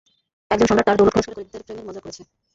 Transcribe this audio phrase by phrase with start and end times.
[0.51, 2.21] একজন সম্রাট তার দৌলত খরচ করে, গরীবদের প্রেমের মজা করেছে।